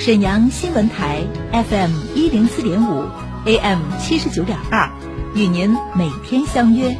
[0.00, 3.04] 沈阳新闻台 FM 一零四点五
[3.44, 4.90] ，AM 七十九点二，
[5.34, 6.96] 与您每天相约。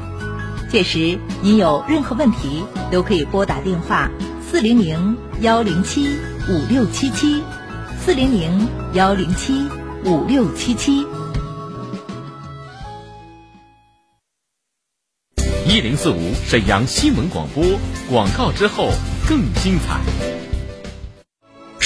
[0.70, 4.10] 届时您有任何问题，都可以拨打电话
[4.46, 6.14] 四零零幺零七
[6.50, 7.42] 五六七七，
[8.04, 9.66] 四零零幺零七
[10.04, 11.06] 五六七七。
[15.66, 17.64] 一零四五沈阳新闻广播
[18.10, 18.90] 广告之后
[19.26, 20.39] 更精彩。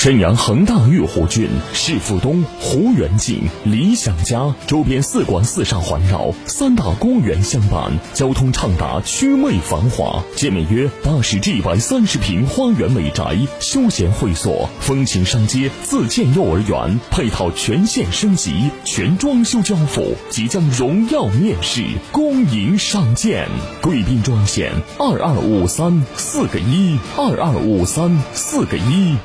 [0.04, 10.22] 沈阳恒大御湖郡市府东湖园景理想家周边四馆四上环绕，三大公园相伴，交通畅达，祛魅繁华。
[10.36, 18.52] 建面约八十至一百三十平花园美宅、休闲会所、风情商街、自建幼儿园，配套全线升级，
[18.84, 21.82] 全装修交付，即将荣耀面世，
[22.12, 23.48] 恭迎上见。
[23.80, 29.16] 贵宾专线二二五三四个一二二五三四个一。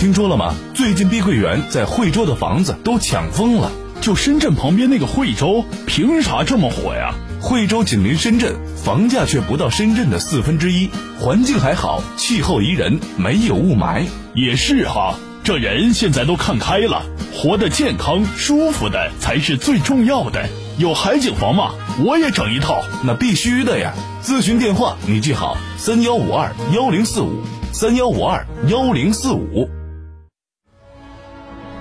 [0.00, 0.54] 听说了吗？
[0.72, 3.70] 最近碧桂园在惠州的房子都抢疯了。
[4.00, 7.14] 就深圳旁边那个惠州，凭啥这么火呀？
[7.38, 14.06] 惠州紧邻深圳，房价却不到深圳的四分之一，环境还好，气候宜人，没有雾霾。
[14.34, 17.02] 也是哈，这人现在都看开了，
[17.34, 20.48] 活得健康舒服的才是最重要的。
[20.78, 21.74] 有海景房吗？
[22.02, 22.82] 我也整一套。
[23.04, 23.92] 那必须的呀！
[24.22, 27.42] 咨询电话你记好：三幺五二幺零四五，
[27.74, 29.68] 三幺五二幺零四五。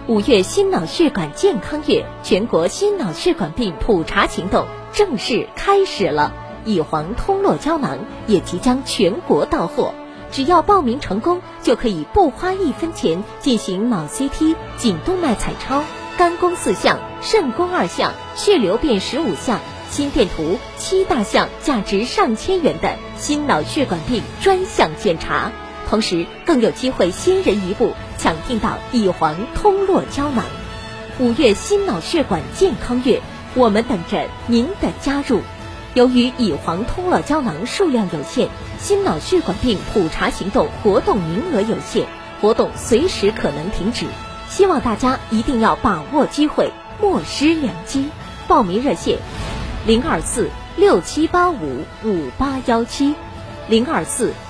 [0.09, 6.33] 五月心脑血管健康月，全国心脑血管病普查行动正式开始了。
[6.65, 9.93] 乙黄通络胶囊也即将全国到货，
[10.31, 15.83] 只要报名成功，就可以不花一分钱进行脑 CT、颈动脉彩超、
[16.17, 19.59] 肝功四项、肾功二项、血流变十五项、
[19.91, 25.51] 心电图七大项，价值上千元的心脑血管病专项检查。
[25.89, 30.45] 同时更有机会先人一步抢订到乙黄通络胶囊。
[31.17, 33.21] 五月心脑血管健康月，
[33.55, 35.41] 我们等着您的加入。
[35.95, 38.49] 由于乙黄通络胶囊数量有限，
[38.79, 42.05] 心脑血管病普查行动活动名额有限，
[42.39, 44.05] 活动随时可能停止，
[44.47, 46.71] 希望大家一定要把握机会，
[47.01, 48.09] 莫失良机。
[48.47, 49.17] 报名热线：
[49.87, 53.15] 零二四六七八五五八幺七，
[53.67, 54.33] 零二四。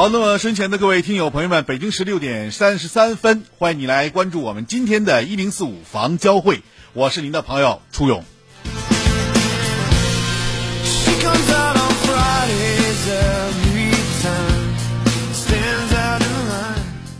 [0.00, 6.62] 好，那么身前的各位听友朋友们，北京时六点三十三分，欢迎你来关注我们今天的“一零四五房交会”，
[6.94, 8.24] 我是您的朋友初勇。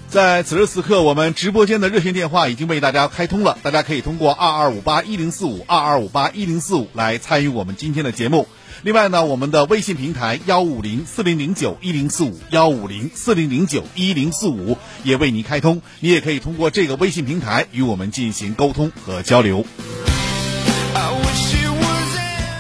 [0.08, 8.48] 在此时此刻，我们直播间的热线电话已经为大家开通了，大家可以通过二二五八一零四五二二五八一零四五来参与我们今天的节目。
[8.82, 19.64] 另外呢，我们的微信平台幺五零四零零九一零四五幺五零四零零九一零四五也为您开通，你也可以通过这个微信平台与我们进行沟通和交流。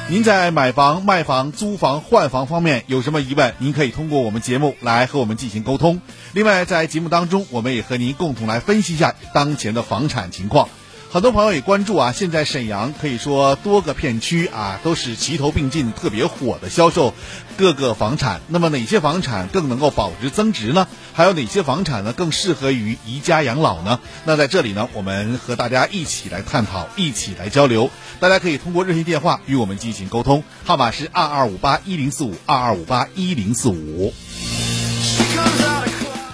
[0.08, 3.54] 您在买房、卖房、租房、换房方面有什么疑问？
[3.58, 6.00] 您可以通过我们节目来和我们进行沟通。
[6.32, 10.68] 另外，在节目当中，我们也和您共同来分析一下当前的房产情况。
[11.12, 17.14] 很多朋友也关注啊，现在沈阳可以说多个片区啊都是齐头并进，特别火的销售
[17.56, 18.40] 各个房产。
[18.46, 20.86] 那么哪些房产更能够保值增值呢？
[21.12, 23.98] 还有哪些房产呢更适合于宜家养老呢？
[24.24, 27.90] 那在这里呢，我们和大家一起来探讨，一起来交流。
[28.20, 34.14] 大家可以通过热线电话与我们进行沟通，号码是二二五八一零四五二二五八一零四五。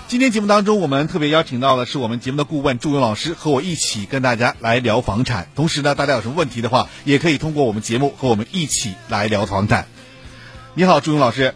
[0.08, 5.49] 今天节目当中，我们特别邀请到的是我们节目的顾问祝勇老师，和我一起跟大家来聊房产。
[5.56, 9.88] 同时呢，大家有什么问题的话，也可以通过我们节目和我们一起来聊房产。
[10.75, 11.55] 你好，祝勇老师。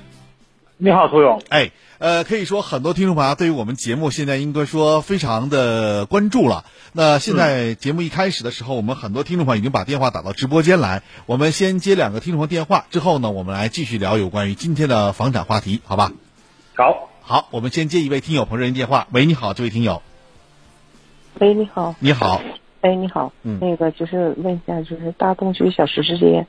[0.79, 1.41] 你好，涂勇。
[1.49, 6.65] 哎，呃，可以说很多听众朋友对于我们节目现在应该说非常的关注了。
[6.93, 11.05] 那现在节目一开始的时候，我们很多听众朋友已经把电话打到直播间来。
[11.27, 16.11] 我们先接两个听众朋友电话，之后呢，我们来继续聊有关于今天的房产话题，好吧？
[16.75, 17.10] 好。
[17.31, 19.07] 好，我们先接一位听友朋友的电话。
[19.13, 20.03] 喂，你好，这位听友。
[21.39, 21.95] 喂，你好。
[22.01, 22.43] 你好。
[22.81, 23.33] 哎，你好。
[23.45, 23.61] 嗯。
[23.61, 26.49] 那个就是问一下，就是大东区小石之街。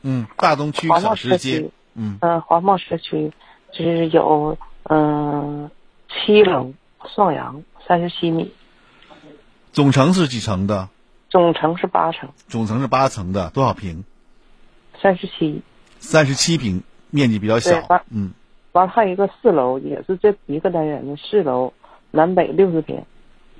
[0.00, 1.68] 嗯，大东区小石街。
[1.92, 2.16] 嗯。
[2.22, 3.32] 呃，华贸社区，
[3.70, 5.70] 就是有嗯
[6.08, 6.72] 七楼
[7.14, 8.50] 双阳，三十七米。
[9.74, 10.88] 总层是几层的？
[11.28, 12.30] 总层是八层。
[12.48, 14.04] 总层是八层的，多少平？
[15.02, 15.60] 三十七。
[16.00, 18.02] 三十七平，面积比较小。
[18.08, 18.32] 嗯。
[18.74, 21.72] 完还有一个四楼，也是这一个单元的四楼，
[22.10, 23.04] 南北六十平。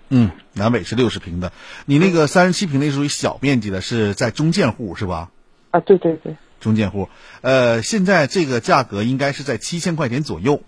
[0.09, 1.53] 嗯，南北是六十平的。
[1.87, 5.31] 你那个三十七平那属于小面积的，是在中建户是吧？
[5.71, 6.37] 啊，对对对。
[6.59, 7.09] 中建户，
[7.43, 10.63] 呃，现在这个价格应该是在七千块钱左右。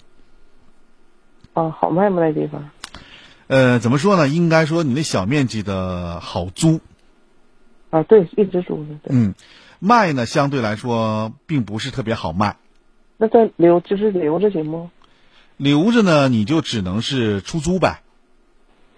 [1.52, 2.22] 啊，好卖吗？
[2.22, 2.70] 那地方？
[3.48, 4.28] 呃，怎么说呢？
[4.28, 6.80] 应该说你那小面积的好租。
[7.90, 8.94] 啊，对，一直租的。
[9.08, 9.34] 嗯，
[9.80, 12.56] 卖呢，相对来说并不是特别好卖。
[13.18, 14.90] 那再留就是留着行吗？
[15.56, 18.02] 留着呢，你就只能是出租呗。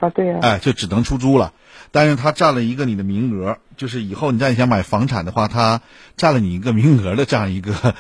[0.01, 0.39] 啊，对呀。
[0.43, 1.53] 哎，就只能出租了，
[1.93, 5.83] 但是他占了一个你的名额，就是以后你再想买房产的话，他
[6.17, 7.95] 占了你一个名额的这样一个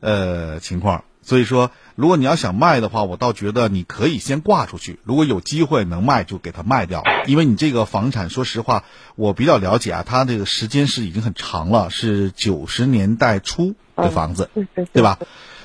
[0.00, 1.04] 呃情况。
[1.24, 7.04] 所以说，如果你要想卖的话，我倒觉得你可以先挂出去，如果有机会能卖，就给它卖掉。
[7.26, 8.82] 因为你这个房产，说实话，
[9.14, 14.50] 我比较了解啊，它这个时间是已经很长了，是九十年代初的房子，
[14.92, 15.18] 对吧？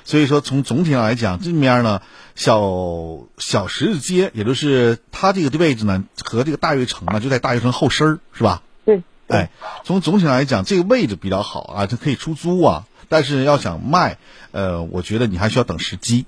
[0.08, 2.02] 所以说，从总体上来讲，这面呢，
[2.34, 8.64] 小小十字街，也就是它这个位置呢，和这个大悦城呢，就在大悦城后身儿，是吧？
[8.86, 9.04] 对。
[9.28, 9.50] 哎，
[9.84, 12.86] 从总体上来讲，这个位置比较好啊，它可以出租啊。
[13.10, 14.18] 但是要想卖，
[14.54, 16.26] 呃，我觉得你还需要等时机。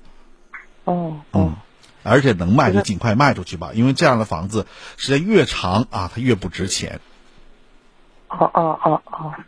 [0.84, 1.22] 哦。
[1.32, 1.56] 嗯。
[2.02, 4.66] 而且能卖就尽快卖出去吧，因为这样的房子
[4.98, 7.00] 时间越长啊，它越不值钱。
[8.28, 9.38] 啊啊啊啊！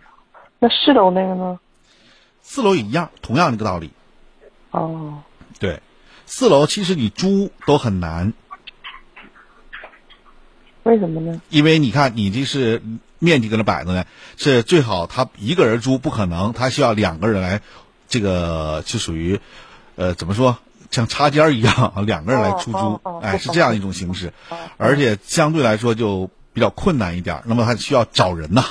[0.59, 1.61] 那四楼那个呢？
[2.41, 3.91] 四楼也一样，同样的一个道理。
[4.73, 5.23] 哦，
[5.61, 5.81] 对，
[6.27, 8.33] 四楼其实你租都很难，
[10.83, 11.41] 为什么呢？
[11.51, 12.83] 因为你看，你这是
[13.19, 14.05] 面积搁那摆着呢，
[14.37, 17.61] 是最好他一个人租不可能，他需要两个人来，
[18.09, 19.39] 这个就属于，
[19.97, 20.59] 呃，怎么说，
[20.91, 24.33] 像插间一样，两个人来出租，哎，是这样一种形式，
[24.79, 28.65] 而且相对来说就比较困难一点，那么还需要找人呐，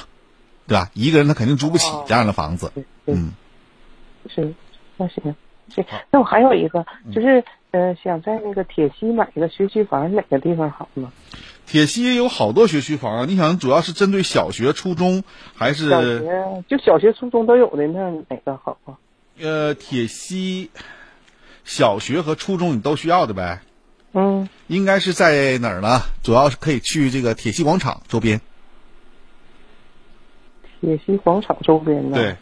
[0.65, 0.89] 对吧？
[0.95, 2.71] 一个人他肯定租不起这样的房子，
[3.05, 3.33] 嗯，
[4.27, 4.53] 是，
[4.97, 5.35] 那行。
[6.09, 11.11] 那我还有一个，就是呃，想在那个铁西买一个学区房，哪个地方好呢？
[11.65, 15.23] 铁西有好多学区房啊，你想主要是针对小学、初中
[15.55, 15.89] 还是？
[15.89, 18.97] 小学就小学、初中都有的，那哪个好啊？
[19.39, 20.69] 呃，铁西
[21.63, 23.61] 小学和初中你都需要的呗。
[24.13, 24.49] 嗯。
[24.67, 26.01] 应该是在哪儿呢？
[26.23, 28.41] 主要是可以去这个铁西广场周边。
[30.81, 32.17] 铁西广场周边呢？
[32.17, 32.35] 对。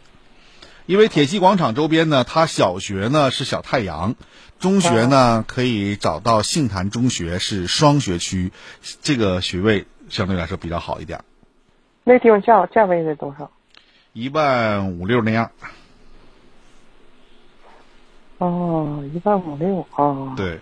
[0.90, 4.16] 因为铁西广场周边呢，它小学呢是小太阳，
[4.58, 8.52] 中学呢可以找到杏坛中学是双学区，
[9.04, 11.24] 这个学位相对来说比较好一点。
[12.04, 13.52] 那地方价价位是多少？
[14.14, 15.52] 一万五六那样。
[18.40, 20.34] 哦，一万五六啊。
[20.36, 20.60] 对。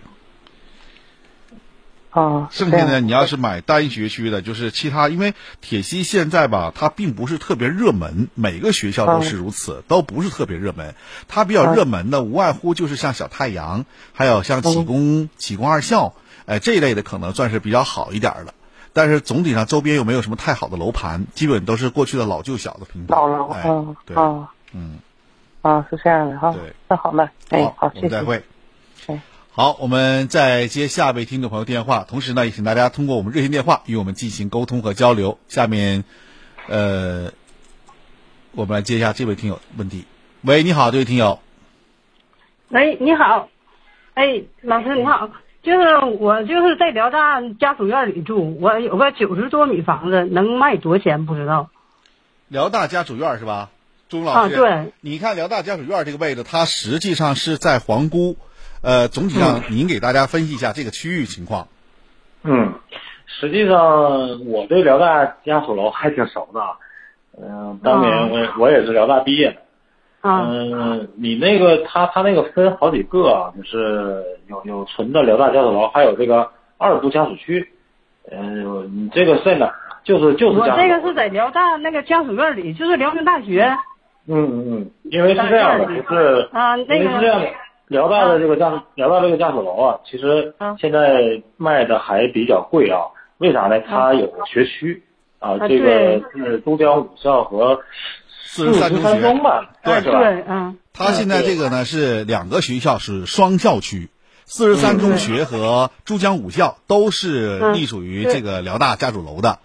[2.18, 3.00] 啊，剩下的？
[3.00, 10.94] 你要是买单学区的，就是其他，因为铁西现在吧，它并不是特别热门，每个学校都是如此，都不是特别热门。
[11.28, 16.14] 它比较热门的，无外乎就是像小太阳，还有像启功、启功二校，
[16.46, 18.54] 哎，这一类的可能算是比较好一点的。
[18.92, 23.20] 但是总体上周边又没有什么太好的楼盘，基本都是过去的老旧小的平房。
[23.20, 24.16] 老楼，嗯，对，
[24.72, 24.98] 嗯，
[25.62, 26.52] 啊，是这样的哈。
[26.52, 28.08] 对，那好了，哎，好，谢谢。
[28.08, 28.42] 再会。
[29.58, 29.64] 哎。
[29.64, 35.36] 好，我们再接下一位听众朋友电话，同时呢，也请大家通过我们热线电话与我们进行沟通和交流。
[35.48, 36.04] 下面，
[36.68, 37.32] 呃，
[38.52, 40.04] 我们来接一下这位听友问题。
[40.42, 41.40] 喂，你好，这位听友。
[42.68, 43.48] 喂，你好，
[44.14, 45.28] 哎，老师你好，
[45.64, 51.26] 就是我就是在辽大家属院里住，我有个九十多米房子，能卖多少钱？
[51.26, 51.68] 不知道。
[52.46, 53.70] 辽大家属院是吧？
[54.08, 58.36] 钟老师，啊，对，你看辽大家属院这个位置，它实际上是在皇姑。
[58.82, 61.66] 呃，总体上您给大家分析一下这个区域情况。
[62.44, 62.74] 嗯，
[63.26, 66.60] 实际上我对辽大家属楼还挺熟的，
[67.42, 69.56] 嗯，当年我我也是辽大毕业的，
[70.20, 77.72] 啊，嗯，你那个他他那个分好几个啊，就是有有纯的辽大家属楼，还有这个二部家属区。
[78.30, 80.00] 嗯，你这个在哪儿啊？
[80.04, 80.88] 就是就是我家属楼。
[80.88, 83.76] 这个是在辽大那个家属院里，就是辽宁大学。
[84.26, 87.52] 嗯嗯嗯，因为是这样的，就是啊，那因为是这样的个，
[87.88, 93.12] 辽大的这个家属辽大这个家属楼啊，其实现在卖的还比较贵啊。
[93.38, 93.80] 为啥呢？
[93.80, 95.04] 它有学区
[95.38, 97.80] 啊，啊这个是都江五校和
[98.44, 99.20] 四十三中中学
[99.84, 100.18] 对是吧？
[100.18, 104.10] 对，嗯，它现在这个呢是两个学校是双校区，
[104.44, 109.60] 四十三中学和珠江五校都是嗯隶属于这个辽大家属楼的。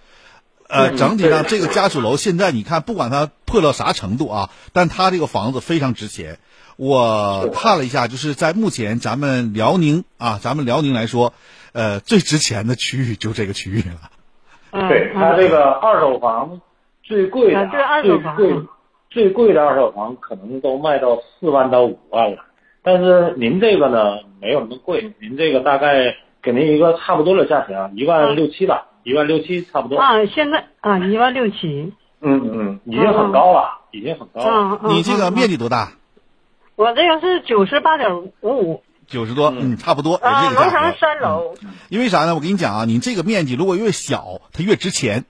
[0.69, 6.37] 呃，嗯整体上这个家属楼现在你看，不管它破到啥程度啊，但它这个房子非常值钱。
[6.77, 11.33] 我看了一下，就是在目前咱们辽宁啊，咱们辽宁来说，
[11.71, 14.09] 呃，最值钱的区域就这个区域了。
[14.71, 16.61] 嗯对，它这个二手房
[17.03, 18.55] 最贵的啊，对二最手房贵
[19.11, 22.37] 最贵的二手房可能都卖到四万到五万了。
[22.81, 29.99] 但是您这个呢没有那么贵，您这个大概给您一个差不多的价钱啊，一万六七吧，一万六七差不多。
[29.99, 31.93] 啊，现在啊一万六七。
[32.25, 34.47] 嗯嗯，已经很高了，已经很高了。
[34.47, 35.91] 嗯嗯你这个面积多大？
[36.75, 38.83] 我这个是九十八点五五。
[39.05, 40.99] 九十多，嗯，差不多，也啊，是这个价格楼层。
[40.99, 41.55] 三楼。
[41.89, 42.35] 因为啥呢？
[42.35, 45.25] 我跟你讲啊，你这个面积如果越小，它越值钱。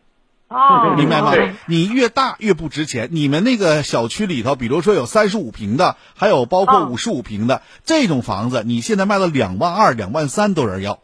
[0.48, 1.34] 哦，明白吗？
[1.66, 3.10] 你越大越不值钱。
[3.12, 11.00] 你们那个小区里头，比如说有三十五平的，还有包括五十五平的、这种房子，你现在卖到两万二、两万三都有人要，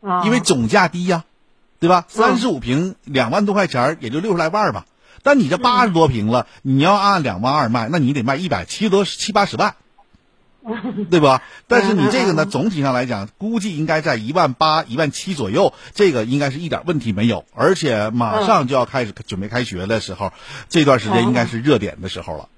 [0.00, 1.24] 啊，因为总价低呀、
[1.80, 2.04] 对吧？
[2.06, 4.86] 三十五平两万多块钱也就六十来万吧。
[5.22, 9.74] 但你这八十多平了，你要按两万二卖，那你得卖一百七多七八十万，
[11.10, 11.42] 对吧？
[11.66, 17.44] 但是你这个呢，总体上来讲，估计应该在一万八、一万七左右，这个应该是一点问题没有。
[17.54, 20.32] 而且马上就要开始准备开学的时候，
[20.68, 22.48] 这段时间应该是热点的时候了。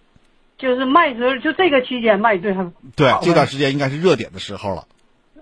[0.59, 2.71] 就是卖时候就这个期间卖最好。
[2.95, 4.87] 对这段时间应该是热点的时候了。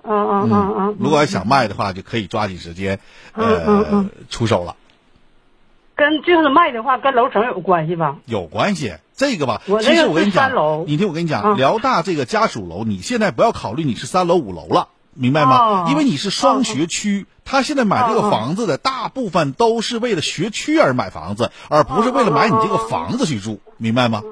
[0.05, 0.97] 嗯嗯嗯嗯。
[1.01, 3.01] 如果要想卖的话，就可以抓紧时间，
[3.33, 4.77] 呃，出手了。
[5.99, 8.17] 跟就是卖的话，跟楼层有关系吧？
[8.25, 10.53] 有关系，这个吧，我这个其实我跟你讲
[10.87, 15.59] 你听我跟你讲，啊辽大这个家属楼，你现在不要考虑你是三楼五楼了，明白吗？
[15.59, 24.23] 哦因为你是双学区，他现在买这个房子的大部分都是为了学区而买房子，而不是为了买你这个房子去住，明白吗？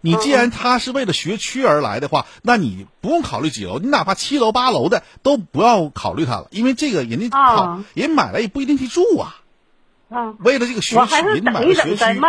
[0.00, 9.36] 你既然他是为了学区而来的话，那你不用考虑几楼，你哪怕七楼八楼的都不要考虑他了，因为这个人家人买了也不一定去住啊。
[10.08, 12.20] 啊，为了这个学区，我还是人家买等一等了学区。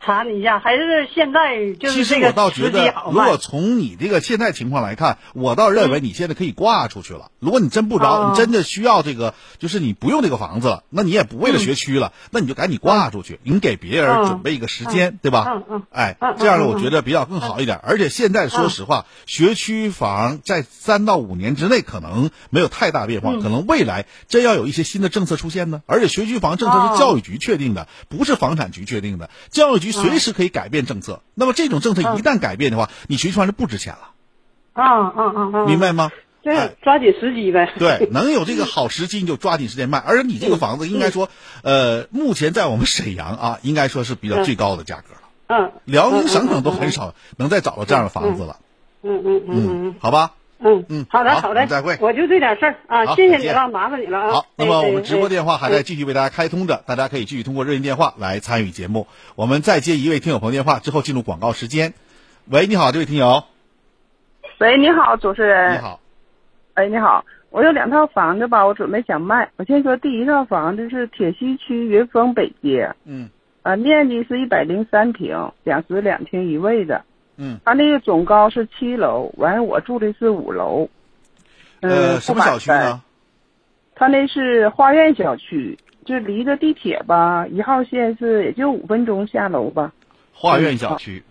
[0.00, 7.30] 查你一下，还是现在就是其实这个我倒觉得，如果从你这个现在情况来看，我倒认为你现在可以挂出去了。
[7.40, 8.30] 如果你真不着，哦。
[8.30, 14.26] 你真的需要这个，就是你不用这个房子了，那你也不为了学区了，那你就赶紧挂出去，你给别人嗯。
[14.26, 15.44] 准备一个时间，对吧？
[15.48, 15.82] 嗯嗯。
[15.90, 17.78] 哎嗯，这样呢，嗯我觉得比较更好一点。
[17.82, 23.42] 而且现在说实话，学区房在三到五年之内可能没有太大变化，嗯。
[23.42, 25.82] 可能未来真要有一些新的政策出现呢。
[25.86, 26.92] 而且学区房政策哦。
[26.92, 31.22] 是教育局确定的，不是房产局确定的，教育局随时可以改变政策。
[31.34, 34.10] 那么这种政策一旦改变的话，你学区房就不值钱了，
[34.72, 36.10] 啊嗯嗯嗯，明白吗？
[36.42, 37.74] 对抓紧时机呗。
[37.78, 39.98] 对，能有这个好时机你就抓紧时间卖。
[39.98, 41.28] 而且你这个房子应该说，
[41.62, 45.20] 呃，目前在我们沈阳啊，应该说是比较最高的价格了。
[45.48, 48.56] 嗯，辽宁省省都很少能再找到这样的房子了。
[49.02, 50.32] 嗯嗯嗯嗯好吧。
[50.60, 54.30] 嗯嗯，好的好的，再会我就这点事儿啊，谢谢你了，麻烦你了啊。
[54.32, 59.06] 好，那么我们直播哎电话还在继续为大家开通着，大家可以继续通过热线电话来参与节目。
[59.36, 61.94] 我们再接一位听友朋友电话之后进入广告时间。
[62.50, 63.44] 喂，你好，这位听友。
[64.58, 65.74] 喂，你好，主持人。
[65.74, 66.00] 你好。
[66.74, 69.50] 哎，你好，我有两套房子吧，我准备想卖。
[69.56, 73.30] 我先说第一套房子是铁西区云峰北街，嗯
[73.62, 77.04] 啊，面积是一百零三平，两室两厅一卫的。
[77.38, 77.58] 嗯。
[77.64, 80.90] 他那个总高是七楼，完了我住的是五楼。
[81.80, 82.70] 呃，嗯什么小区？
[82.70, 83.02] 呢？
[83.94, 89.92] 他那是花苑小区，就离着地铁吧，一号线是也就五分钟下楼吧。
[90.34, 91.24] 花苑小区。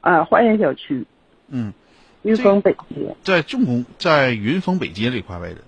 [0.00, 1.04] 啊，花苑小区。
[1.48, 1.72] 嗯。
[2.22, 3.14] 云峰北街。
[3.22, 5.58] 在重工，在云峰北街这块位置。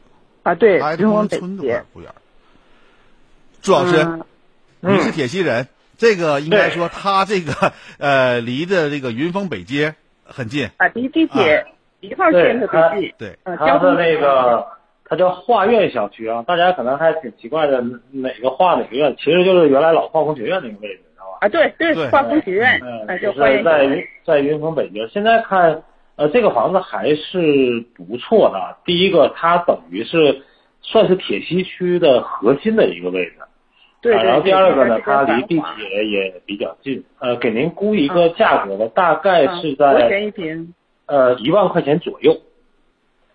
[0.43, 1.85] 啊，对，云峰北街。
[1.93, 2.11] 不远。
[3.63, 3.99] 朱老师，
[4.81, 5.69] 嗯你是铁西人，
[6.01, 7.53] 这个应该说它这个
[8.01, 10.65] 呃离的这个云峰北街很近。
[10.79, 11.67] 啊，离地铁
[12.01, 13.13] 一号线特别近。
[13.19, 14.67] 对，呃，它交通的那个，
[15.05, 21.39] 它叫化院小区啊，大家可能还挺奇怪的，哪个化哪个院，其实就是原来老化工学院那个位置，知道吧？
[21.43, 25.07] 啊，对对，化工学院，嗯，啊，就是在云在云峰北街。
[25.13, 25.83] 现在看，
[26.17, 28.79] 呃，这个房子还是不错的。
[28.87, 30.41] 第一个，它等于是
[30.81, 33.35] 算是铁西区的核心的一个位置。
[34.03, 34.25] 对对。
[34.25, 37.05] 然后第二个呢，它离地铁也比较近。
[37.19, 40.75] 呃，给您估一个价格吧，大概是在多少钱一平？
[41.07, 42.37] 呃一万块钱左右。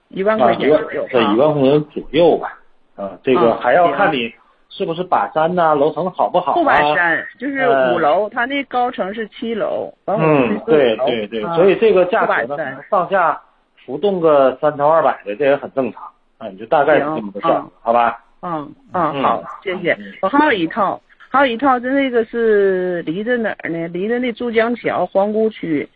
[0.09, 1.07] 一万啊，块钱左右。
[1.11, 2.59] 对，啊一万块钱左右吧。
[2.95, 4.33] 啊，这个啊还要看你
[4.69, 6.55] 是不是把山呐、楼层好不好啊？
[6.55, 13.41] 不把山，就是呃五楼，它那高层是七楼，嗯对对对，啊所以这个价格呢，上下
[13.85, 16.03] 浮动个三千二百的，这也很正常。
[16.37, 18.24] 啊，你就大概是这么个事儿行，好吧？
[18.45, 19.97] 嗯嗯，嗯好，谢谢。
[20.21, 23.87] 我还有一套，还有一套，就那个是离着哪儿呢？
[23.87, 25.89] 离着那珠江桥皇姑区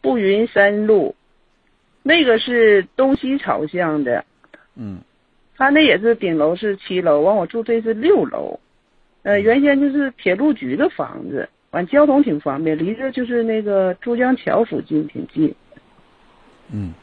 [0.00, 1.14] 步云山路，
[2.02, 4.24] 那个是东西朝向的，
[4.76, 5.00] 嗯。
[5.58, 8.58] 他那也是顶楼是七楼，完我住这是六楼，
[9.24, 15.54] 呃，原先就是铁路局的房子，完交通挺方便，离着就是那个珠江桥附近挺近，
[16.72, 16.94] 嗯，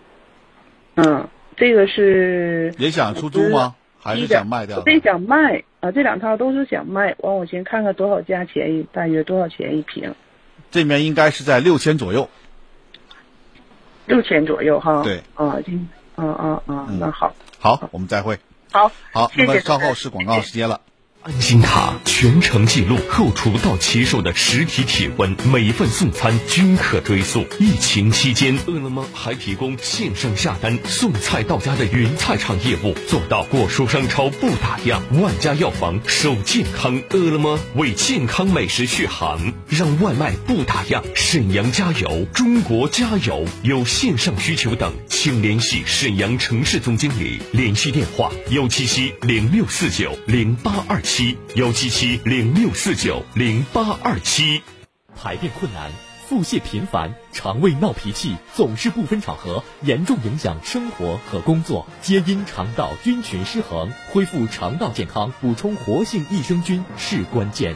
[0.96, 3.76] 嗯，这个是也想出租吗？
[4.08, 4.84] 还是想卖掉我？
[4.86, 7.14] 这想卖啊，这两套都是想卖。
[7.20, 10.16] 完，我先看看多少价钱一，大约多少钱一平？
[10.72, 12.30] 这面应该是在六千左右。
[14.06, 15.04] 六千左右哈。
[15.04, 15.18] 对。
[15.36, 17.36] 啊，嗯，啊啊啊，那好。
[17.60, 18.40] 好，我们再会。
[18.72, 20.80] 好，好，谢谢那么稍后是广告时间了。
[21.28, 27.46] 安心卡全程记录后厨到骑手的实体体温，每份送餐均可追溯。
[27.60, 37.04] 疫情期间，饿了么还提供线上下单送菜到家的云菜场业务，做到果蔬商超不打烊，万家药房守健康。
[37.10, 41.04] 饿了么为健康美食续航，让外卖不打烊。
[41.14, 43.46] 沈阳加油，中国加油！
[43.64, 51.17] 有线上需求等，请联系沈阳城市总经理，联系电话：幺七七零六四九零八二七。
[51.18, 54.62] 七幺七七零六四九零八二七，
[55.16, 55.92] 排便困难、
[56.28, 63.92] 腹泻频繁、肠胃闹脾气，总是不分场合，严重影响生活和工作，皆因肠道菌群失衡。
[64.12, 67.76] 恢复肠道健康，补充活性益生菌是关键。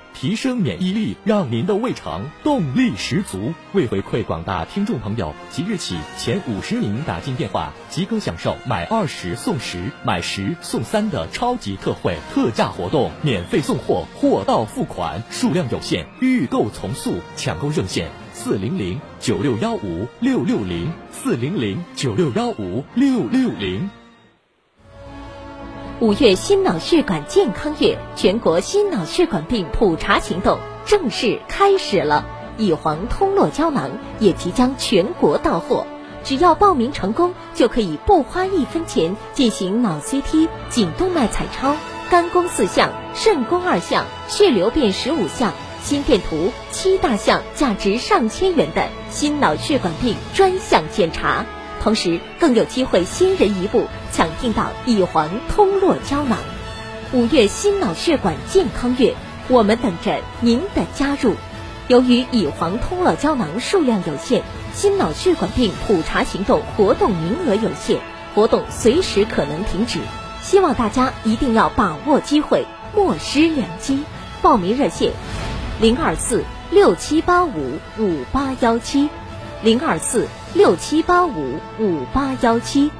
[0.13, 3.53] 提升免疫力，让您的胃肠动力十足。
[3.73, 17.15] 为回馈广大听众朋友，即日起前五十名打进电话即可享受买二十送十、买十送三的超级特惠特价活动，免费送货，货到付款，数量有限，预购从速。
[17.35, 24.00] 抢购热线：四零零九六幺五六六零四零零九六幺五六六零。
[26.01, 32.25] 五月心脑血管健康月，全国心脑血管病普查行动正式开始了。
[32.57, 35.85] 乙黄通络胶囊也即将全国到货，
[36.23, 41.75] 只要报名成功，就可以不花一分钱进行脑 CT、颈动脉彩超、
[42.09, 51.45] 肝功四项、肾功二项、血流变十五项、心电图七大项，价值上千元的心脑血管病专项检查。
[51.81, 56.37] 同时更有机会先人一步抢订到乙黄通络胶囊。
[57.11, 59.15] 五月心脑血管健康月，
[59.47, 61.35] 我们等着您的加入。
[61.87, 67.97] 由于乙黄通络胶囊数量有限，心脑血管病普查行动活动名额有限，
[68.35, 69.99] 活动随时可能停止，
[70.41, 72.65] 希望大家一定要把握机会，
[72.95, 74.03] 莫失良机。
[74.41, 75.11] 报名热线：
[75.81, 79.09] 零二四六七八五五八幺七，
[79.63, 80.27] 零二四。
[80.53, 82.91] 六七八五五八幺七。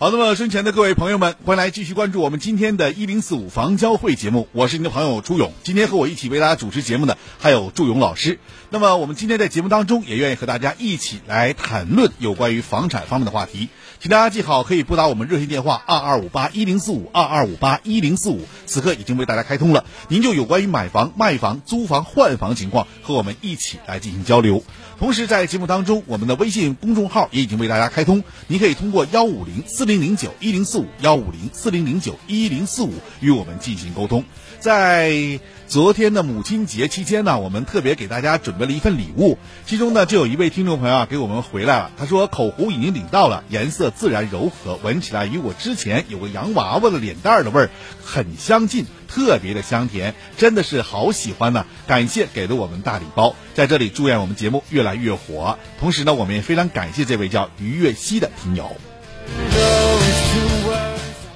[0.00, 4.46] 好，那么身前的各位朋友们，欢迎来继续关注我们今天的“一零四五房交会”节目。
[4.52, 8.38] 我是您的朋友朱勇，今天和我一起为大家主持节目的还有祝勇老师。
[8.70, 24.62] 那么我们今天在节目当中也愿意和大家一起来谈论有关于房产方面的话题，请大家记好，可以拨打我们热线电话二二五八一零四五二二五八一零四五，此刻已经为大家开通了，您就有关于买房、卖房、租房、换房情况和我们一起来进行交流。
[24.98, 34.24] 同时在节目当中，我们的微信公众号也已经为大家开通，您可以通过幺五零四零零九一零四五幺五零四零零九一零四五与我们进行沟通。
[34.58, 47.70] 在昨天的母亲节期间呢，我们特别给大家准备了一份礼物，其中呢就有一位听众朋友啊给我们回来了，他说口红已经领到了，颜色自然柔和，闻起来与我之前有个洋娃娃的脸蛋儿的味儿
[48.04, 48.86] 很相近。
[49.08, 51.64] 特别的香甜，真的是好喜欢呢！
[51.86, 55.58] 感谢给了我们大礼包，在这里祝愿我们节目越来越火。
[55.80, 58.76] 同时呢，我们也非常感谢这位叫于月熙的听友。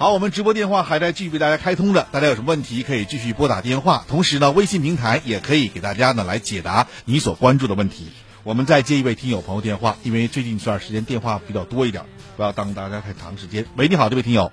[0.02, 8.08] 好，我们直播电话还在继续为大家开通着，大家有什么问题可以继续拨打电话，同时呢，微信平台也可以给大家呢来解答你所关注的问题。
[8.42, 12.02] 我们再接一位听友朋友电话，因为最近这段时间电话比较多一点，
[12.36, 13.64] 不要耽误大家太长时间。
[13.76, 14.50] 喂，你好，这位听友。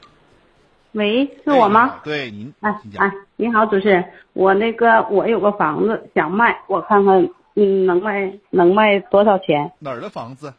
[0.92, 1.96] 喂，是我吗？
[2.04, 2.54] 对，您。
[2.60, 9.72] 哎哎，你好，主持人，我那个我有个房子想卖，我看看嗯能卖能卖多少钱？
[9.80, 10.54] 哪儿的房子？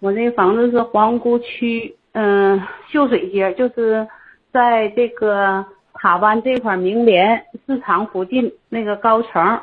[0.00, 2.60] 我这个房子是皇姑区，嗯，
[2.90, 4.08] 秀水街，就是
[4.56, 9.60] 在这个塔湾这块明联市场附近那个高层。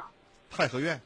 [0.52, 1.02] 太和苑。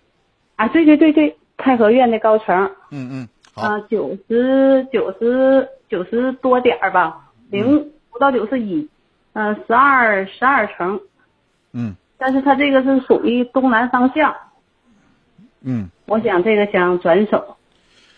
[0.58, 1.38] 啊，对对对对。
[1.60, 8.88] 太和苑的高层，嗯嗯，啊，九十九十九十多点儿吧，零不到九十一，
[9.34, 11.02] 嗯，十二十二层，
[11.72, 14.36] 嗯，但是它这个是属于东南方向，
[15.62, 17.58] 嗯，我想这个想转手，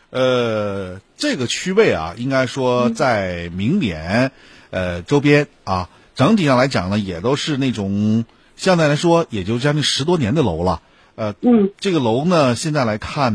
[0.10, 4.34] 呃，这个区位啊，应该说在明联，
[4.70, 10.82] 呃，周边啊，整体上来讲呢，也都是那种相对来说也就将近十多年的楼了。
[11.16, 13.34] 呃，嗯，这个楼呢，现在来看，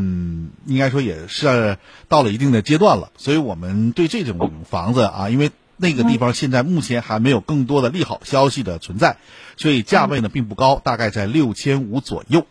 [0.64, 1.77] 应该说也是
[2.09, 9.18] 到了一定的阶段了，所以我们对这种房子啊，因为那个地方现在目前还没有更多的利好消息的存在，
[9.57, 12.47] 所以价位呢并不高，大概在六千五左右。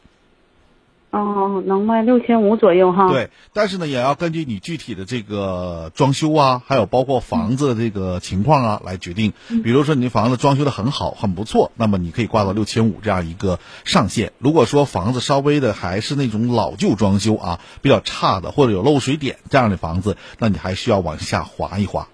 [1.13, 3.07] 哦，能卖六千五左右哈。
[3.07, 9.31] 对，但是呢，也要根据你具体的这个装修啊，还有包括房子的这个情况啊来决定。
[9.63, 14.31] 比如说，你的房子装修的很好，很不错，那么你可以挂到六千五这样一个上限。
[14.39, 22.07] 如果说房子稍微的还是那种老旧装修啊，比较差的，或者有漏水点这样的房子，那你还需要往下滑一滑。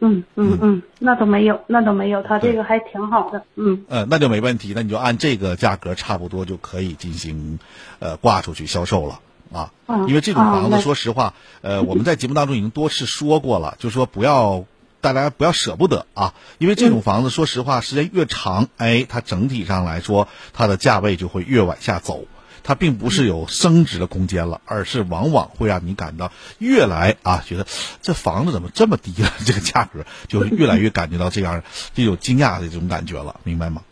[0.00, 3.84] 嗯嗯嗯，那都没有，那都没有，他这个还挺好的，嗯。
[3.88, 7.58] 呃，那就没问题，那你就按这个价格差不多就可以进行，
[7.98, 9.20] 呃，挂出去销售了
[9.52, 9.72] 啊。
[10.08, 14.64] 因为这种房子，说实话，呃，我们在节目当中已经多次说过了， 就是说不要
[15.00, 22.24] 大家不要舍不得啊，因为这种房子，说实话，时间越长，哎，它整体上来说，它的价位就会越往下走。
[22.62, 27.66] 它并不是有升值的空间了，而是往往会让你感到越来啊，觉得
[28.02, 29.30] 这房子怎么这么低了？
[29.44, 31.62] 这个价格就越来越感觉到这样
[31.94, 33.82] 这种惊讶的这种感觉了，明白吗？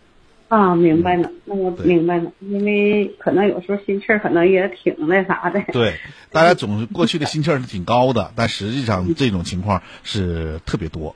[0.49, 5.63] 啊，明白了，那我明白了，因为可能有时候心气儿可能也挺那啥的。
[5.73, 5.99] 对，
[6.33, 11.15] 大家总是过去的心气儿是挺高的，但实际上这种情况是特别多。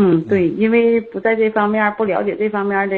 [0.00, 2.96] 嗯，对，因为不在这方面，不了解这方面的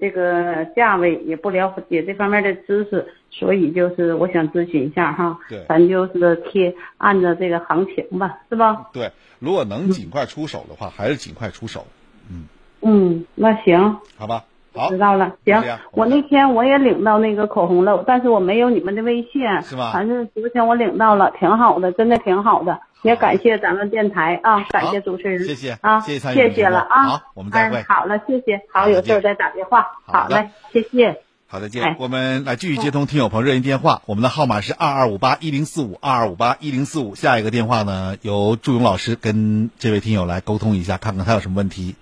[0.00, 5.38] 这个价位，也不了解这方面的知识，所以就是我想咨询一下哈。
[5.48, 8.90] 对，咱就是贴按照这个行情吧，是吧？
[8.92, 11.86] 对，如果能尽快出手的话，还是尽快出手。
[12.28, 12.46] 嗯。
[12.80, 13.98] 嗯，那行。
[14.16, 14.44] 好吧。
[14.74, 15.34] 好，知道了。
[15.44, 19.42] 行，我那天我也领到那个口红了，但是我没有你们的微信。
[19.62, 19.90] 是吧？
[19.92, 22.80] 反正昨天我领到了，挺好的，真的挺好的。
[23.02, 27.02] 也感谢咱们电台啊，感谢主持人，谢谢啊，谢谢谢谢了啊。
[27.08, 27.82] 好，我们再会。
[27.88, 28.60] 好了，谢谢。
[28.72, 29.88] 好，有事再打电话。
[30.06, 31.20] 好嘞，谢谢。
[31.48, 31.96] 好，再见。
[31.98, 37.14] 我们来继续接通听友朋友热线电话，我们的号码是二二五八一零四五二二五八一零四五。
[37.14, 41.96] 下一个电话呢，由祝勇老师跟这位听友来沟通一下，看看他有什么问题。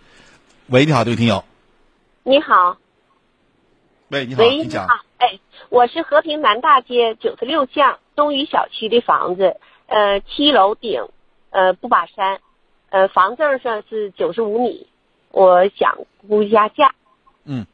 [0.67, 1.43] 喂，你好，这位听友。
[2.23, 2.77] 你好。
[4.09, 4.87] 喂，你好，喂你好。
[5.19, 5.39] 哎，
[5.71, 9.57] 我是和平南大街九十六巷东宇小区的房子，
[9.87, 11.09] 呃，七楼顶，
[11.49, 12.41] 呃，不把山，
[12.91, 14.87] 呃，房证上是九十五米，
[15.31, 16.95] 我想估一下价。
[17.45, 17.67] 嗯。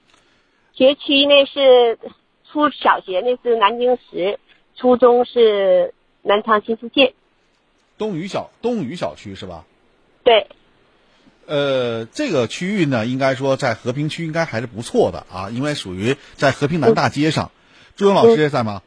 [0.75, 1.99] 学区呢是
[2.45, 4.39] 初小学呢是南京十，
[4.77, 7.15] 初中是南昌新世界。
[7.99, 9.65] 东宇小东宇小区是吧？
[10.23, 10.47] 对。
[11.47, 17.51] 呃，这个区域呢，应该说在和平区应该还是不错的啊，因为属于在和平南大街上。
[17.97, 18.83] 朱勇老师在吗？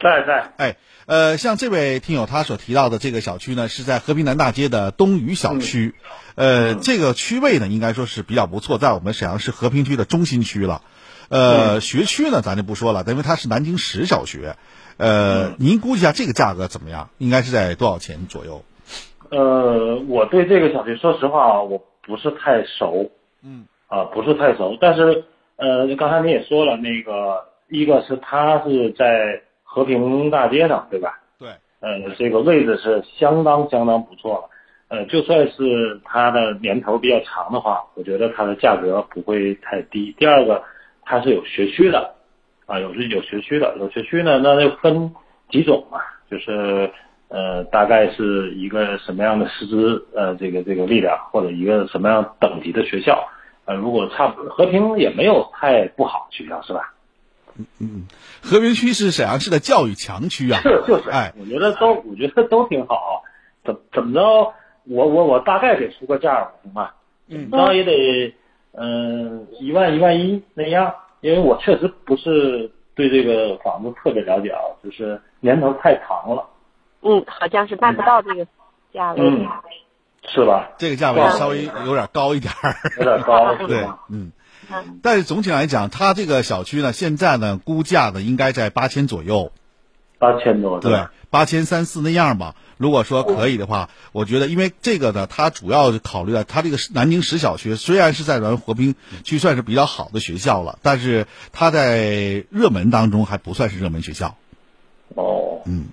[0.00, 0.52] 在在。
[0.56, 5.94] 哎，呃，像这位听友他所提到的这个小区呢，是在和平南大街的东隅小区。
[6.36, 10.82] 呃，这个区位呢，应该说是比较不错，在我们沈阳市和平区的中心区了。
[11.28, 14.56] 呃，学区呢，咱就不说了，因为它是南京十小学。
[14.96, 17.10] 呃，您估计一下这个价格怎么样？
[17.18, 18.64] 应该是在多少钱左右？
[19.30, 23.10] 呃，我对这个小区说实话，我不是太熟，
[23.42, 24.76] 嗯，啊，不是太熟。
[24.80, 25.24] 但是，
[25.56, 31.20] 呃，刚才你也说了，那个一个是它是在和平大街上，对吧？
[31.38, 31.48] 对。
[31.80, 34.48] 呃，这个位置是相当相当不错了。
[34.88, 40.14] 呃，就算是它的年头比较长的话，我觉得它的价格不会太低。
[40.18, 40.62] 第二个，
[41.04, 42.14] 它是有学区的，
[42.66, 45.14] 啊，有是有学区的，有学区呢，那就分
[45.50, 46.90] 几种嘛，就是。
[47.28, 53.28] 呃，大概是一个什么样的师资呃，这个这个力量，或者一个什么样等级的学校？
[53.64, 56.94] 呃，如果差不和平也没有太不好学校，是吧？
[57.58, 58.06] 嗯嗯，
[58.42, 60.60] 和平区是沈阳市的教育强区啊。
[60.62, 63.22] 是就是，哎，我觉得都我觉得都挺好。
[63.64, 64.54] 怎怎么着？
[64.84, 66.94] 我我我大概给出个价吧，行吧？
[67.28, 68.34] 怎么着也得
[68.72, 76.42] 嗯一万一万一那样，因为我确实不是对这个房子特别了解啊，就是年头太长了，
[77.02, 78.46] 嗯，好像是办不到这个
[78.92, 79.20] 价位。
[79.20, 79.46] 嗯，
[80.28, 80.70] 是吧？
[80.78, 84.32] 这个价位稍微有点高一点儿，有点高， 对，嗯。
[85.02, 89.50] 但是总体来讲，它这个小区呢，现在呢估价呢应该在八千左右，
[90.18, 92.54] 八千多，对，八千三四那样吧。
[92.76, 104.36] 如果说可以的话，我觉得，因为这个呢，它主要考虑到它这个南京十小学虽然是在咱和平区算是比较好的学校了，但是它在热门当中还不算是热门学校。
[105.14, 105.86] 哦，嗯，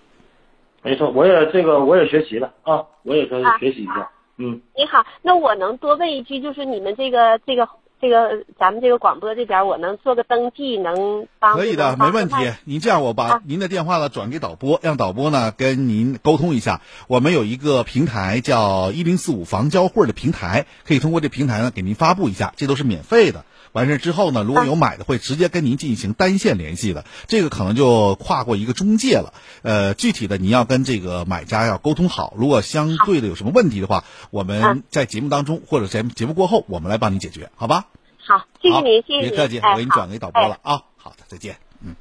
[0.85, 4.61] 没错，我也这个我也学习了啊，我也说学习一下，嗯。
[4.77, 7.67] 你好，那我能多问一句，就是你们这个这个。
[8.01, 12.35] 这个咱们这个广播这边，我能做个登记，能帮可以的，没问题。
[12.65, 16.81] 您这样，我把您的电话呢转给导播，让导播呢跟您沟通一下。
[17.07, 23.45] 我们有一个平台叫一零四五房交会的平台，可以通过这平台呢给您发布一下，这都是免费的。
[23.75, 29.33] 完事之后呢，如果有买的，会直接跟您进行单线联系的，这个可能就跨过一个中介了。
[29.63, 37.87] 呃，具体的你要跟这个买家要沟通好，如果相对的有什么问题的话，我们在节目当中或者节节目过后，我们来帮你解决，好吧？
[38.25, 40.83] 好，谢谢您，谢谢您，别客气，我给你转给导播了啊。
[40.95, 41.57] 好的，再见。
[41.81, 41.97] 嗯，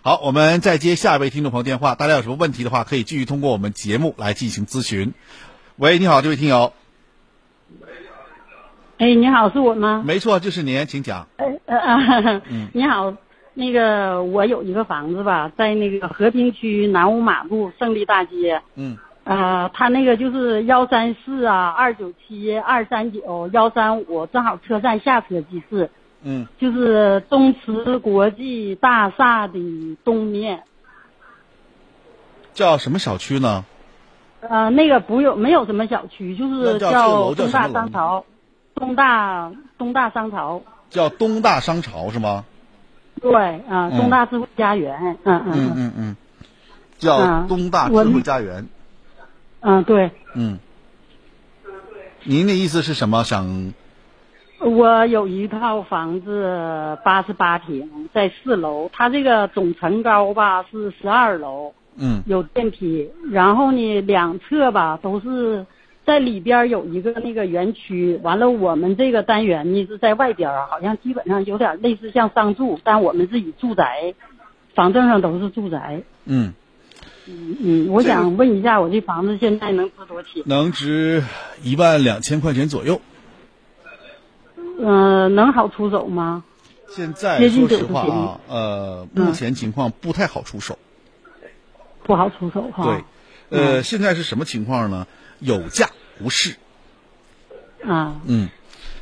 [0.00, 5.12] 好，我们再接下一位听众朋友电话，大家有什么问题的话，可以继续通过我们节目来进行咨询。
[5.76, 6.72] 喂，你好，这位听友。
[9.00, 10.02] 哎，你好，是我吗？
[10.04, 11.26] 没错，就是您，请讲。
[11.38, 11.46] 呃
[11.78, 12.42] 呃，
[12.74, 13.14] 你好，
[13.54, 18.60] 那个我有一个房子吧，在那个和平区南五马路胜利大街。
[18.74, 18.98] 嗯。
[19.24, 25.88] 啊，他那个就是幺三四啊，二九七二三九幺三五，正好车站下车即是。
[26.22, 26.46] 嗯。
[26.58, 30.64] 就是东慈国际大厦的东面。
[32.52, 33.64] 叫什么小区呢？
[34.40, 38.26] 呃，那个不有没有什么小区，就是叫东大商朝。
[38.80, 42.46] 东大东大商朝叫东大商朝是吗？
[43.20, 43.34] 对
[43.68, 46.16] 啊，东大智慧家园，嗯嗯嗯嗯，
[46.98, 48.66] 叫东大智慧家园。
[49.60, 50.10] 嗯，对。
[50.34, 50.58] 嗯。
[52.24, 53.22] 您的意思是什么？
[53.22, 53.74] 想？
[54.60, 61.74] 我有一套房子，八十八平，在四楼，它这个总层高吧是十二楼。
[61.96, 62.22] 嗯。
[62.24, 65.66] 有电梯，然后呢，两侧吧都是。
[66.10, 74.14] 在里边有一个那个园区，完了我们这个单元呢是在外边好像基本上有点类似像商住，但我们自己住宅，
[74.74, 76.02] 房证上都是住宅。
[76.24, 76.52] 嗯，
[77.28, 80.42] 嗯嗯，我想问一下，我这房子现在能值多少钱？
[80.46, 81.22] 能值
[81.62, 83.00] 一万两千块钱左右。
[84.80, 86.42] 嗯，能好出手吗？
[86.88, 90.76] 现在说实话啊，呃，目前情况不太好出手。
[92.02, 92.82] 不好出手哈。
[93.48, 95.06] 对，呃，现在是什么情况呢？
[95.38, 95.88] 有价。
[96.22, 96.56] 不是，
[97.82, 98.50] 啊，嗯，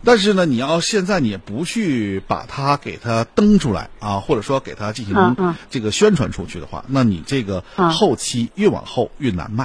[0.04, 9.64] 但是呢，你要现在你也不去把它给它登出来啊，或者说给它进行这个宣传出去的话，那你这个后期越往后越难卖。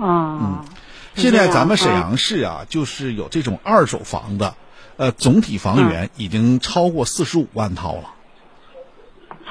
[0.00, 0.64] 啊，嗯，
[1.14, 4.56] 现在咱们沈阳市啊，就是有这种二手房的，
[4.96, 8.13] 呃，总体房源已经超过四十五万套了。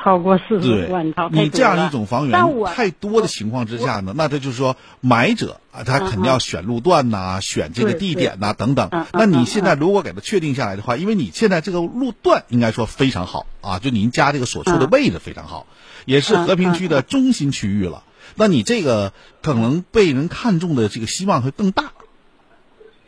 [0.04, 8.90] 超过四十万套，你这样一种房源太多的情况之下呢，那他就是说买者啊，他肯定要选路段呐，选这个地点呐等等。
[9.14, 15.68] 那你现在如果给他确定下来的话，因为你现在这个路段应该说非常好啊，就您家这个所处的位置非常好，
[16.06, 18.04] 也是和平区的中心区域了。
[18.36, 21.92] 那你这个可能被人看中的这个希望会更大，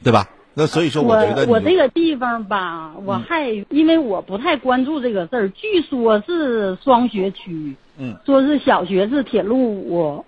[0.03, 0.29] 对吧？
[0.58, 5.50] 那所以说，我觉得我这个地方吧，我还因为我不太关注这个事儿。
[5.50, 10.24] 据说是双学区，嗯，说是小学是铁路五，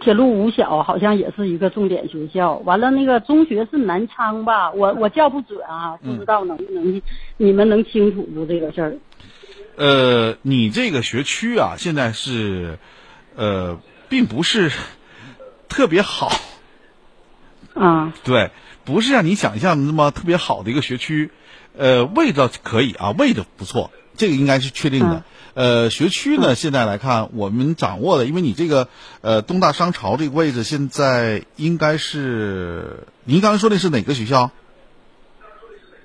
[0.00, 2.54] 铁路五小好像也是一个重点学校。
[2.64, 4.72] 完了，那个中学是南昌吧？
[4.72, 7.00] 我我叫不准啊，不知道能不能
[7.36, 8.96] 你们能清楚不这个事儿？
[9.76, 12.78] 呃，你这个学区啊，现在是
[13.36, 14.72] 呃，并不是
[15.68, 16.32] 特别好。
[17.74, 18.50] 啊，对。
[18.84, 21.30] 不是像你想象的那么特别好的一个学区，
[21.76, 25.24] 呃，位置可以啊，位置不错，这个应该是确定的。
[25.54, 28.88] 呃，学区呢，现在来看我们掌握的，因为你这个
[29.20, 34.50] 呃东大商朝这个位置，现在应该是您刚才说的是哪个学校？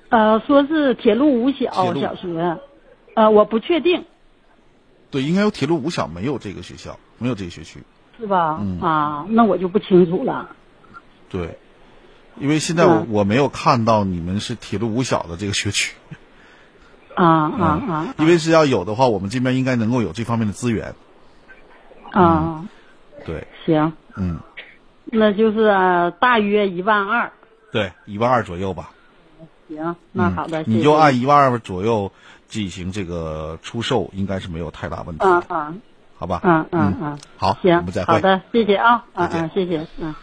[0.10, 2.60] 呃，说是铁路五小小学，
[3.16, 4.06] 呃，我不确定。
[5.12, 7.80] 对，应该有铁路五小，没有这个学校，没有这个学区。
[8.20, 8.60] 是吧？
[8.62, 10.50] 嗯啊，那我就不清楚了。
[11.30, 11.58] 对。
[12.38, 15.94] 因为现在我我没有看到你们是铁路五小的这个学区，
[17.16, 18.16] 啊啊啊！
[18.18, 20.96] 因为是要有的话，我们这边应该能够有这方面的资源。
[22.12, 22.66] 啊，
[23.26, 24.40] 对，行，嗯，
[25.06, 27.32] 那就是大约一万二。
[27.72, 28.92] 对，一万二左右吧。
[29.68, 32.12] 行，那好的，嗯、你就按一万二左右
[32.48, 35.24] 进行这个出售，应该是没有太大问题。
[35.24, 35.82] 嗯嗯，
[36.18, 36.42] 好吧。
[36.44, 38.14] 嗯嗯嗯，好，行，我们再会。
[38.14, 40.16] 好的，谢谢啊，嗯嗯，谢谢，嗯。